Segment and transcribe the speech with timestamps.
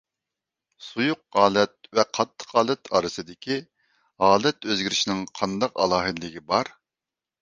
[0.85, 3.57] سۇيۇق ھالەت ۋە قاتتىق ھالەت ئارىسىدىكى
[4.25, 6.77] ھالەت ئۆزگىرىشىنىڭ قانداق ئالاھىدىلىكى بار؟